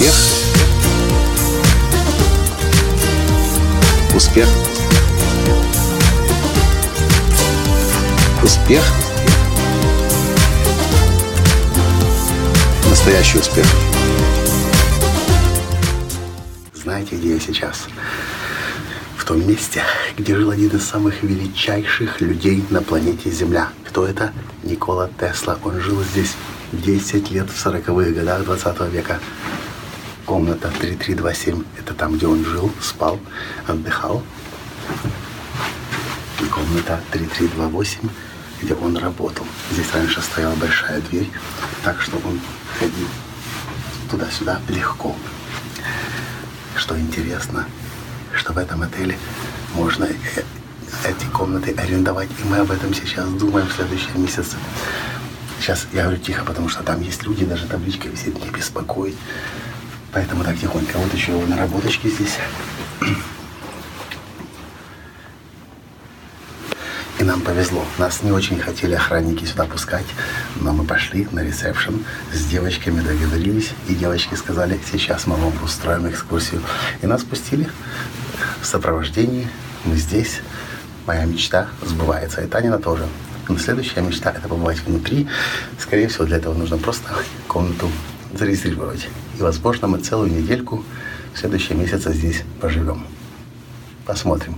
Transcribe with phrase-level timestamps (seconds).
[0.00, 0.14] Успех.
[4.14, 4.48] Успех.
[8.42, 8.82] Успех.
[12.88, 13.66] Настоящий успех.
[16.72, 17.86] Знаете, где я сейчас?
[19.18, 19.82] В том месте,
[20.16, 23.68] где жил один из самых величайших людей на планете Земля.
[23.86, 24.32] Кто это?
[24.62, 25.58] Никола Тесла.
[25.62, 26.36] Он жил здесь
[26.72, 29.20] 10 лет в 40-х годах 20 века.
[30.30, 33.18] Комната 3327– это там, где он жил, спал,
[33.66, 34.22] отдыхал.
[36.40, 38.08] И комната 3328,
[38.62, 39.44] где он работал.
[39.72, 41.28] Здесь раньше стояла большая дверь,
[41.82, 42.38] так что он
[42.78, 43.08] ходил
[44.08, 45.16] туда-сюда легко.
[46.76, 47.66] Что интересно,
[48.32, 49.18] что в этом отеле
[49.74, 50.42] можно э,
[51.08, 52.28] эти комнаты арендовать.
[52.40, 54.56] И мы об этом сейчас думаем в следующем месяце.
[55.58, 59.16] Сейчас я говорю тихо, потому что там есть люди, даже табличка висит, не беспокоить.
[60.12, 60.98] Поэтому так тихонько.
[60.98, 62.36] Вот еще наработочки здесь.
[67.18, 67.84] И нам повезло.
[67.98, 70.06] Нас не очень хотели охранники сюда пускать,
[70.56, 76.08] но мы пошли на ресепшн, с девочками договорились, и девочки сказали, сейчас мы вам устроим
[76.08, 76.62] экскурсию.
[77.02, 77.68] И нас пустили
[78.62, 79.48] в сопровождении.
[79.84, 80.40] Мы здесь.
[81.06, 82.40] Моя мечта сбывается.
[82.40, 83.06] И Танина тоже.
[83.48, 85.28] Но следующая мечта– это побывать внутри.
[85.78, 87.10] Скорее всего, для этого нужно просто
[87.48, 87.90] комнату
[88.34, 89.08] зарегистрировать.
[89.38, 90.84] И, возможно, мы целую недельку
[91.34, 93.06] в следующем месяце здесь поживем.
[94.06, 94.56] Посмотрим.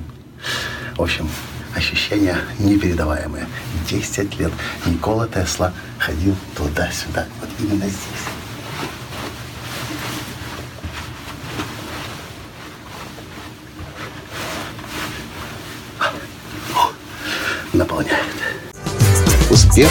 [0.97, 1.29] В общем,
[1.75, 3.47] ощущения непередаваемые.
[3.89, 4.53] 10 лет
[4.87, 7.27] Никола Тесла ходил туда-сюда.
[7.41, 8.27] Вот именно здесь.
[17.73, 18.21] Наполняет.
[19.51, 19.91] Успех.